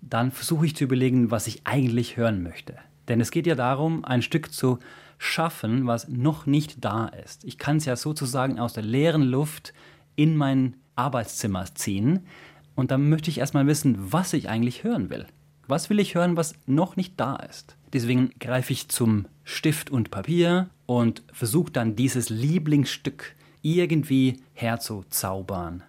[0.00, 2.78] dann versuche ich zu überlegen, was ich eigentlich hören möchte.
[3.06, 4.80] Denn es geht ja darum, ein Stück zu
[5.20, 7.44] schaffen, was noch nicht da ist.
[7.44, 9.74] Ich kann es ja sozusagen aus der leeren Luft
[10.16, 12.26] in mein Arbeitszimmer ziehen
[12.74, 15.26] und dann möchte ich erstmal wissen, was ich eigentlich hören will.
[15.66, 17.76] Was will ich hören, was noch nicht da ist?
[17.92, 25.82] Deswegen greife ich zum Stift und Papier und versuche dann dieses Lieblingsstück irgendwie herzuzaubern.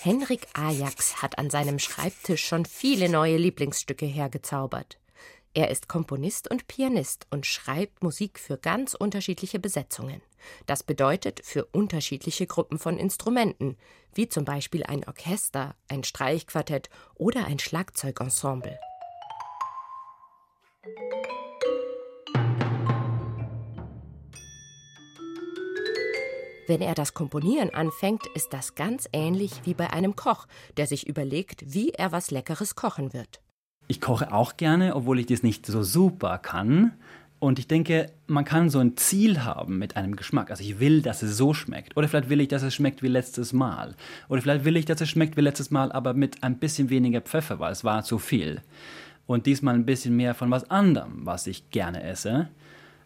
[0.00, 4.98] Henrik Ajax hat an seinem Schreibtisch schon viele neue Lieblingsstücke hergezaubert.
[5.52, 10.22] Er ist Komponist und Pianist und schreibt Musik für ganz unterschiedliche Besetzungen.
[10.66, 13.76] Das bedeutet für unterschiedliche Gruppen von Instrumenten,
[14.14, 18.78] wie zum Beispiel ein Orchester, ein Streichquartett oder ein Schlagzeugensemble.
[26.68, 31.08] Wenn er das Komponieren anfängt, ist das ganz ähnlich wie bei einem Koch, der sich
[31.08, 33.40] überlegt, wie er was Leckeres kochen wird.
[33.90, 36.92] Ich koche auch gerne, obwohl ich das nicht so super kann.
[37.40, 40.52] Und ich denke, man kann so ein Ziel haben mit einem Geschmack.
[40.52, 41.96] Also ich will, dass es so schmeckt.
[41.96, 43.96] Oder vielleicht will ich, dass es schmeckt wie letztes Mal.
[44.28, 47.20] Oder vielleicht will ich, dass es schmeckt wie letztes Mal, aber mit ein bisschen weniger
[47.20, 48.60] Pfeffer, weil es war zu viel.
[49.26, 52.46] Und diesmal ein bisschen mehr von was anderem, was ich gerne esse.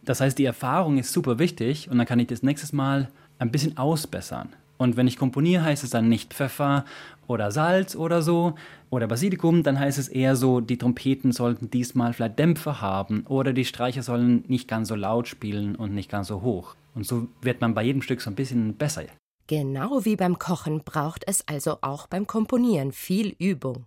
[0.02, 3.50] Das heißt, die Erfahrung ist super wichtig und dann kann ich das nächstes Mal ein
[3.50, 4.50] bisschen ausbessern.
[4.76, 6.84] Und wenn ich komponiere, heißt es dann nicht Pfeffer
[7.26, 8.54] oder Salz oder so
[8.90, 13.52] oder Basilikum, dann heißt es eher so, die Trompeten sollten diesmal vielleicht Dämpfer haben oder
[13.52, 16.74] die Streicher sollen nicht ganz so laut spielen und nicht ganz so hoch.
[16.94, 19.04] Und so wird man bei jedem Stück so ein bisschen besser.
[19.46, 23.86] Genau wie beim Kochen braucht es also auch beim Komponieren viel Übung.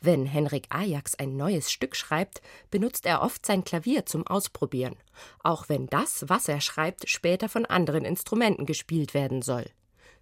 [0.00, 4.96] Wenn Henrik Ajax ein neues Stück schreibt, benutzt er oft sein Klavier zum Ausprobieren,
[5.42, 9.64] auch wenn das, was er schreibt, später von anderen Instrumenten gespielt werden soll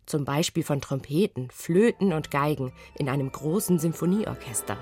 [0.07, 4.77] zum Beispiel von Trompeten, Flöten und Geigen in einem großen Symphonieorchester.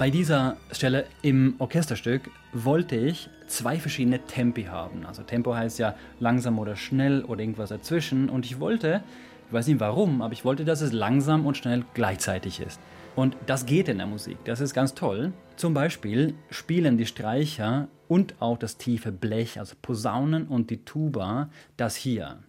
[0.00, 5.04] Bei dieser Stelle im Orchesterstück wollte ich zwei verschiedene Tempi haben.
[5.04, 8.30] Also Tempo heißt ja langsam oder schnell oder irgendwas dazwischen.
[8.30, 9.02] Und ich wollte,
[9.48, 12.80] ich weiß nicht warum, aber ich wollte, dass es langsam und schnell gleichzeitig ist.
[13.14, 15.34] Und das geht in der Musik, das ist ganz toll.
[15.56, 21.48] Zum Beispiel spielen die Streicher und auch das tiefe Blech, also Posaunen und die Tuba,
[21.76, 22.40] das hier.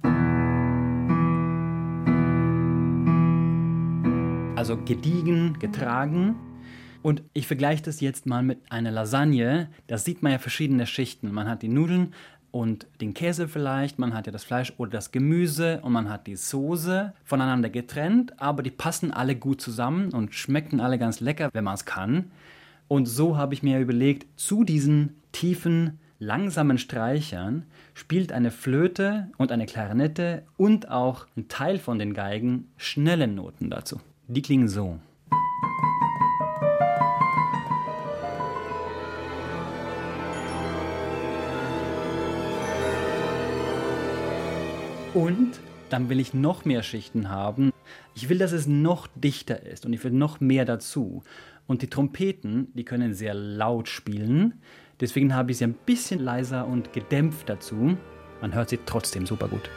[4.56, 6.36] Also gediegen, getragen.
[7.04, 9.70] Und ich vergleiche das jetzt mal mit einer Lasagne.
[9.86, 11.32] Da sieht man ja verschiedene Schichten.
[11.32, 12.14] Man hat die Nudeln,
[12.50, 16.28] und den Käse vielleicht, man hat ja das Fleisch oder das Gemüse und man hat
[16.28, 21.50] die Soße voneinander getrennt, aber die passen alle gut zusammen und schmecken alle ganz lecker,
[21.54, 22.30] wenn man es kann.
[22.92, 27.64] Und so habe ich mir überlegt, zu diesen tiefen, langsamen Streichern
[27.94, 33.70] spielt eine Flöte und eine Klarinette und auch ein Teil von den Geigen schnelle Noten
[33.70, 34.02] dazu.
[34.28, 35.00] Die klingen so.
[45.14, 45.62] Und
[45.92, 47.72] dann will ich noch mehr Schichten haben.
[48.16, 51.24] Ich will, dass es noch dichter ist und ich will noch mehr dazu.
[51.68, 54.62] Und die Trompeten, die können sehr laut spielen.
[55.00, 57.98] Deswegen habe ich sie ein bisschen leiser und gedämpft dazu.
[58.42, 59.70] Man hört sie trotzdem super gut.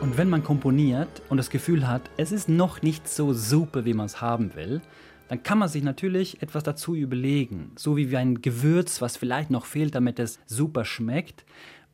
[0.00, 3.94] Und wenn man komponiert und das Gefühl hat, es ist noch nicht so super, wie
[3.94, 4.80] man es haben will,
[5.28, 7.72] dann kann man sich natürlich etwas dazu überlegen.
[7.76, 11.44] So wie ein Gewürz, was vielleicht noch fehlt, damit es super schmeckt.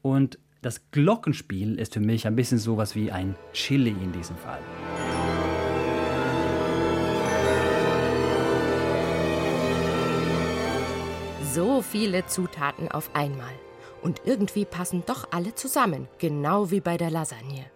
[0.02, 4.60] Und das Glockenspiel ist für mich ein bisschen sowas wie ein Chili in diesem Fall.
[11.54, 13.52] So viele Zutaten auf einmal.
[14.02, 17.66] Und irgendwie passen doch alle zusammen, genau wie bei der Lasagne.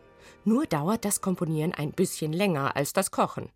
[0.45, 3.51] Nur dauert das Komponieren ein bisschen länger als das Kochen.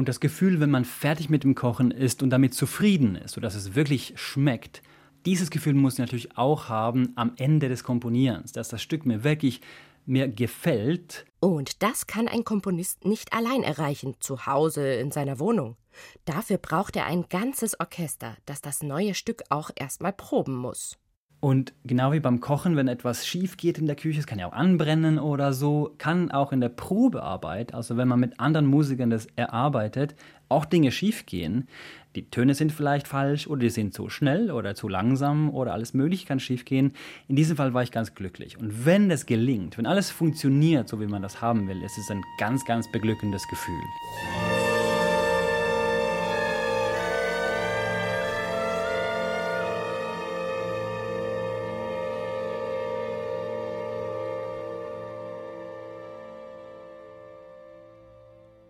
[0.00, 3.54] Und das Gefühl, wenn man fertig mit dem Kochen ist und damit zufrieden ist, sodass
[3.54, 4.80] es wirklich schmeckt,
[5.26, 9.24] dieses Gefühl muss ich natürlich auch haben am Ende des Komponierens, dass das Stück mir
[9.24, 9.60] wirklich
[10.06, 11.26] mir gefällt.
[11.38, 15.76] Und das kann ein Komponist nicht allein erreichen, zu Hause in seiner Wohnung.
[16.24, 20.96] Dafür braucht er ein ganzes Orchester, das das neue Stück auch erstmal proben muss.
[21.40, 24.46] Und genau wie beim Kochen, wenn etwas schief geht in der Küche, es kann ja
[24.46, 29.08] auch anbrennen oder so, kann auch in der Probearbeit, also wenn man mit anderen Musikern
[29.08, 30.14] das erarbeitet,
[30.50, 31.66] auch Dinge schief gehen.
[32.14, 35.94] Die Töne sind vielleicht falsch oder die sind zu schnell oder zu langsam oder alles
[35.94, 36.92] Mögliche kann schief gehen.
[37.28, 38.58] In diesem Fall war ich ganz glücklich.
[38.58, 42.10] Und wenn das gelingt, wenn alles funktioniert, so wie man das haben will, ist es
[42.10, 43.80] ein ganz, ganz beglückendes Gefühl.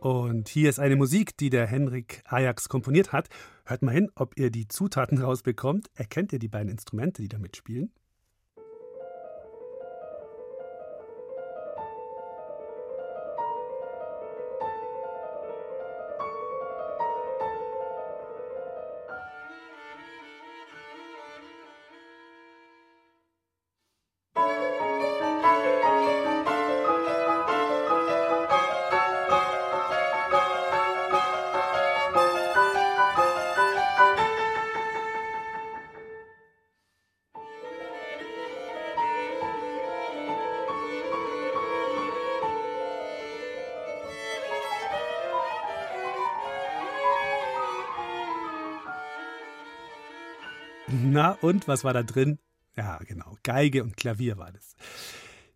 [0.01, 3.29] Und hier ist eine Musik, die der Henrik Ajax komponiert hat.
[3.67, 5.91] Hört mal hin, ob ihr die Zutaten rausbekommt.
[5.95, 7.93] Erkennt ihr die beiden Instrumente, die da mitspielen?
[51.41, 52.38] Und was war da drin?
[52.76, 53.36] Ja, genau.
[53.43, 54.74] Geige und Klavier war das.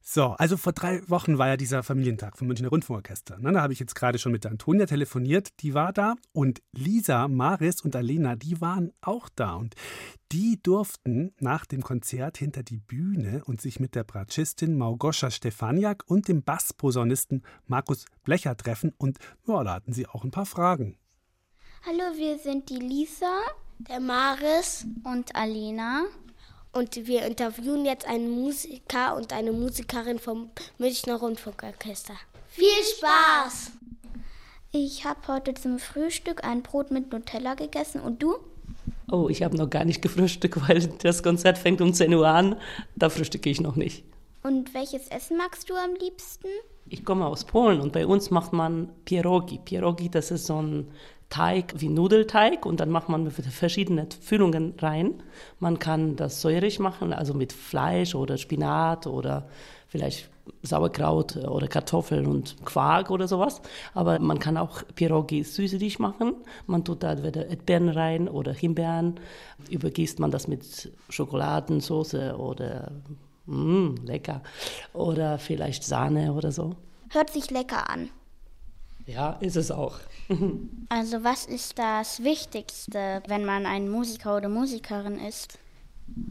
[0.07, 3.39] So, also vor drei Wochen war ja dieser Familientag vom Münchner Rundfunkorchester.
[3.41, 6.14] Na, da habe ich jetzt gerade schon mit der Antonia telefoniert, die war da.
[6.32, 9.55] Und Lisa, Maris und Alena, die waren auch da.
[9.55, 9.74] Und
[10.30, 16.05] die durften nach dem Konzert hinter die Bühne und sich mit der Bratschistin Małgosia Stefaniak
[16.07, 18.93] und dem Bassposaunisten Markus Blecher treffen.
[18.99, 19.16] Und
[19.49, 20.99] ja, da hatten sie auch ein paar Fragen.
[21.87, 23.41] Hallo, wir sind die Lisa,
[23.79, 26.05] der Maris und Alena.
[26.72, 32.14] Und wir interviewen jetzt einen Musiker und eine Musikerin vom Münchner Rundfunkorchester.
[32.49, 33.72] Viel Spaß!
[34.72, 38.35] Ich habe heute zum Frühstück ein Brot mit Nutella gegessen und du?
[39.11, 42.57] Oh, ich habe noch gar nicht gefrühstückt, weil das Konzert fängt um 10 Uhr an.
[42.97, 44.05] Da frühstücke ich noch nicht.
[44.43, 46.49] Und welches Essen magst du am liebsten?
[46.89, 49.59] Ich komme aus Polen und bei uns macht man Pierogi.
[49.64, 50.91] Pierogi, das ist so ein
[51.35, 55.14] Teig wie Nudelteig und dann macht man verschiedene Füllungen rein.
[55.59, 59.49] Man kann das säurig machen, also mit Fleisch oder Spinat oder
[59.89, 60.30] vielleicht
[60.62, 63.62] Sauerkraut oder Kartoffeln und Quark oder sowas.
[63.95, 66.37] Aber man kann auch Pierogi süßlich machen.
[66.68, 69.18] Man tut da entweder Erdbeeren rein oder Himbeeren.
[69.70, 72.93] Übergießt man das mit Schokoladensauce oder
[73.47, 74.41] mh, lecker.
[74.93, 76.76] Oder vielleicht Sahne oder so.
[77.11, 78.11] Hört sich lecker an.
[79.07, 79.99] Ja, ist es auch.
[80.89, 85.59] Also was ist das Wichtigste, wenn man ein Musiker oder Musikerin ist?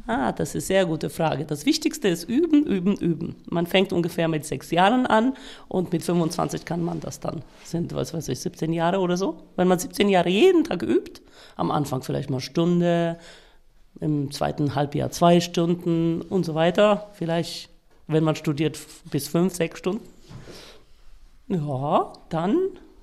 [0.08, 1.46] Ah, das ist eine sehr gute Frage.
[1.46, 3.36] Das Wichtigste ist üben, üben, üben.
[3.50, 5.34] Man fängt ungefähr mit sechs Jahren an
[5.68, 7.42] und mit 25 kann man das dann.
[7.64, 9.44] Sind, was weiß ich, 17 Jahre oder so.
[9.56, 11.22] Wenn man 17 Jahre jeden Tag übt,
[11.56, 13.18] am Anfang vielleicht mal Stunde,
[14.00, 17.10] im zweiten Halbjahr zwei Stunden und so weiter.
[17.14, 17.70] Vielleicht,
[18.08, 18.80] wenn man studiert,
[19.12, 20.13] bis fünf, sechs Stunden.
[21.48, 22.58] Ja, dann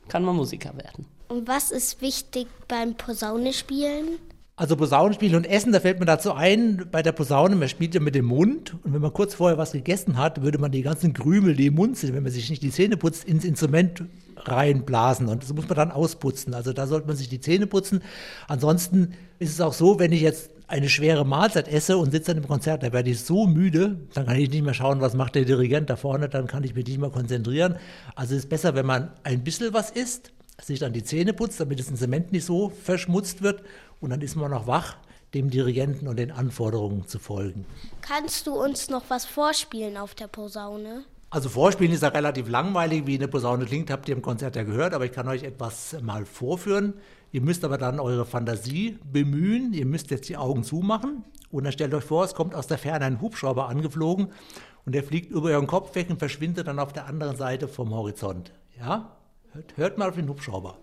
[0.08, 1.06] kann man Musiker werden.
[1.28, 4.18] Und was ist wichtig beim Posaune spielen?
[4.60, 8.00] Also Posaunenspiel und Essen, da fällt mir dazu ein, bei der Posaune, man spielt ja
[8.00, 11.14] mit dem Mund und wenn man kurz vorher was gegessen hat, würde man die ganzen
[11.14, 14.04] Krümel, die im Mund sind, wenn man sich nicht die Zähne putzt, ins Instrument
[14.36, 16.52] reinblasen und das muss man dann ausputzen.
[16.52, 18.02] Also da sollte man sich die Zähne putzen.
[18.48, 22.42] Ansonsten ist es auch so, wenn ich jetzt eine schwere Mahlzeit esse und sitze dann
[22.42, 25.34] im Konzert, da werde ich so müde, dann kann ich nicht mehr schauen, was macht
[25.34, 27.76] der Dirigent da vorne, dann kann ich mich nicht mehr konzentrieren.
[28.14, 31.58] Also es ist besser, wenn man ein bisschen was isst, sich dann die Zähne putzt,
[31.58, 33.62] damit das Zement nicht so verschmutzt wird
[34.00, 34.96] und dann ist man noch wach,
[35.34, 37.66] dem Dirigenten und den Anforderungen zu folgen.
[38.00, 41.04] Kannst du uns noch was vorspielen auf der Posaune?
[41.32, 44.64] Also Vorspielen ist ja relativ langweilig, wie eine Posaune klingt, habt ihr im Konzert ja
[44.64, 46.94] gehört, aber ich kann euch etwas mal vorführen.
[47.32, 49.72] Ihr müsst aber dann eure Fantasie bemühen.
[49.72, 52.78] Ihr müsst jetzt die Augen zumachen und dann stellt euch vor, es kommt aus der
[52.78, 54.32] Ferne ein Hubschrauber angeflogen
[54.84, 57.94] und der fliegt über euren Kopf weg und verschwindet dann auf der anderen Seite vom
[57.94, 58.52] Horizont.
[58.78, 59.16] Ja?
[59.52, 60.78] Hört, hört mal auf den Hubschrauber.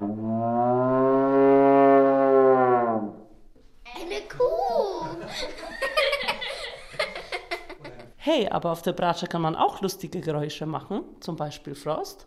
[0.00, 0.87] Eine
[8.30, 12.26] Hey, aber auf der Bratsche kann man auch lustige Geräusche machen, zum Beispiel Frost.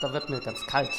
[0.00, 0.90] Da wird mir ganz kalt.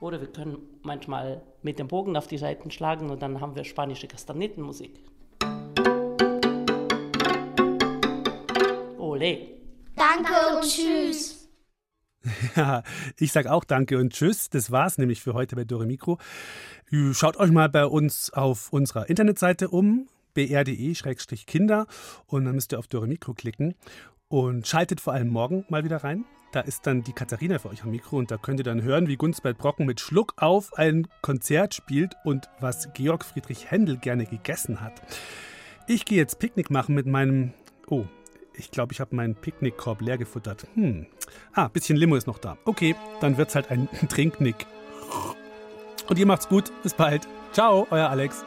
[0.00, 3.64] Oder wir können manchmal mit dem Bogen auf die Seiten schlagen und dann haben wir
[3.64, 5.00] spanische Kastanettenmusik.
[8.98, 9.38] Ole.
[9.94, 11.35] Danke und tschüss.
[12.56, 12.82] Ja,
[13.18, 14.50] ich sage auch Danke und Tschüss.
[14.50, 16.18] Das war's nämlich für heute bei Dore Mikro.
[17.12, 21.86] Schaut euch mal bei uns auf unserer Internetseite um, br.de-kinder
[22.26, 23.74] und dann müsst ihr auf Dore Mikro klicken
[24.28, 26.24] und schaltet vor allem morgen mal wieder rein.
[26.52, 29.08] Da ist dann die Katharina für euch am Mikro und da könnt ihr dann hören,
[29.08, 34.26] wie Gunzbert Brocken mit Schluck auf ein Konzert spielt und was Georg Friedrich Händel gerne
[34.26, 35.02] gegessen hat.
[35.86, 37.52] Ich gehe jetzt Picknick machen mit meinem.
[37.88, 38.06] Oh,
[38.56, 40.66] ich glaube, ich habe meinen Picknickkorb leer gefuttert.
[40.74, 41.06] Hm.
[41.52, 42.56] Ah, bisschen Limo ist noch da.
[42.64, 44.66] Okay, dann wird's halt ein Trinknick.
[46.08, 46.72] Und ihr macht's gut.
[46.82, 47.26] Bis bald.
[47.52, 48.44] Ciao, euer Alex.